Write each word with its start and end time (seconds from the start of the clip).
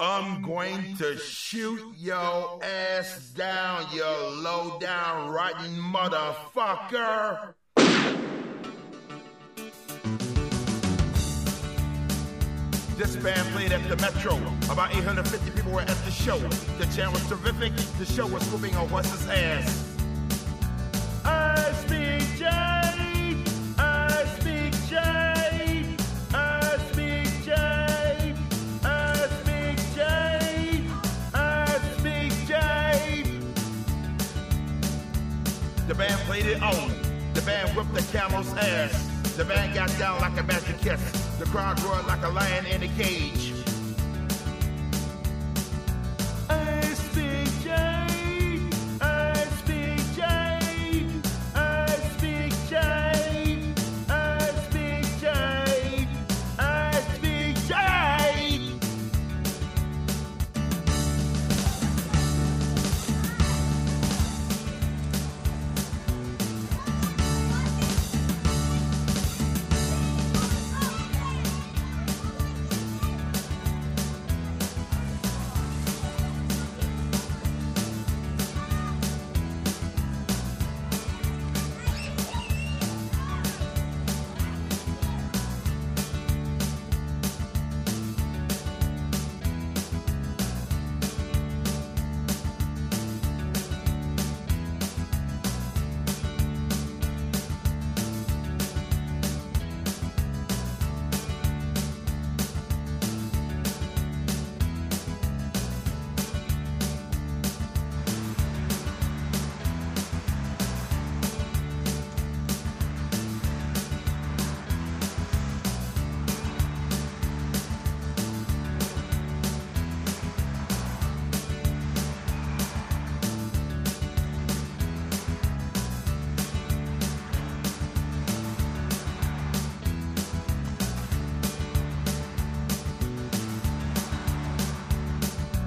I'm 0.00 0.42
going 0.42 0.96
to 0.96 1.16
shoot 1.18 1.80
your 1.96 2.58
ass 2.64 3.30
down, 3.30 3.86
you 3.92 4.02
low 4.02 4.76
down, 4.80 5.30
rotten 5.30 5.70
motherfucker. 5.76 7.54
This 12.96 13.14
band 13.16 13.48
played 13.54 13.70
at 13.70 13.88
the 13.88 13.96
Metro. 13.98 14.36
About 14.68 14.92
850 14.96 15.50
people 15.52 15.70
were 15.70 15.82
at 15.82 15.88
the 15.88 16.10
show. 16.10 16.38
The 16.78 16.86
chant 16.86 17.12
was 17.12 17.24
terrific. 17.28 17.72
The 17.98 18.04
show 18.04 18.26
was 18.26 18.44
whooping 18.50 18.74
a 18.74 18.86
horse's 18.88 19.28
ass. 19.28 19.83
The 35.94 35.98
band 35.98 36.20
played 36.22 36.46
it 36.46 36.60
on. 36.60 36.90
The 37.34 37.42
band 37.42 37.76
whipped 37.76 37.94
the 37.94 38.02
camel's 38.10 38.52
ass. 38.54 39.36
The 39.36 39.44
band 39.44 39.76
got 39.76 39.96
down 39.96 40.20
like 40.20 40.36
a 40.40 40.42
magic 40.42 40.76
kiss. 40.78 41.00
The 41.38 41.44
crowd 41.44 41.80
roared 41.84 42.04
like 42.08 42.24
a 42.24 42.30
lion 42.30 42.66
in 42.66 42.82
a 42.82 42.88
cage. 43.00 43.53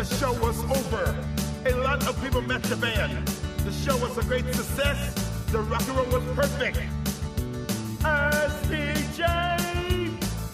The 0.00 0.16
show 0.16 0.32
was 0.40 0.58
over. 0.64 1.14
A 1.66 1.74
lot 1.74 2.08
of 2.08 2.18
people 2.22 2.40
met 2.40 2.62
the 2.62 2.76
band. 2.76 3.28
The 3.66 3.70
show 3.70 3.98
was 3.98 4.16
a 4.16 4.22
great 4.22 4.46
success. 4.54 5.12
The 5.52 5.58
rock 5.60 5.86
and 5.88 5.94
roll 5.94 6.06
was 6.06 6.24
perfect. 6.34 6.78
I 8.02 8.48
speak 8.62 9.14
J. 9.14 9.24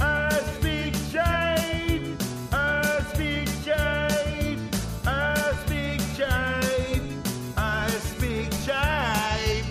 I 0.00 0.30
speak 0.56 0.94
J. 1.12 2.16
I 2.50 3.00
speak 3.14 3.48
J. 3.62 4.58
I 5.06 5.52
speak 5.64 6.00
J. 6.16 6.24
I 7.56 7.88
speak 7.88 8.50
J. 8.64 9.62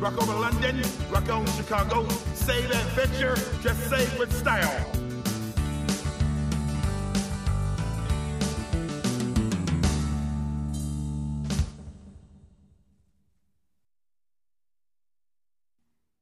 Rock 0.00 0.22
over 0.22 0.32
London, 0.32 0.82
rock 1.10 1.28
on 1.28 1.44
Chicago. 1.48 2.08
Save 2.32 2.70
adventure, 2.70 3.36
just 3.60 3.90
save 3.90 4.18
with 4.18 4.32
style. 4.32 5.05